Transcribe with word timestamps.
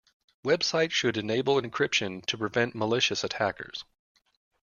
Websites 0.43 0.93
should 0.93 1.15
enable 1.15 1.61
encryption 1.61 2.25
to 2.25 2.35
prevent 2.35 2.73
malicious 2.73 3.23
attackers. 3.23 3.83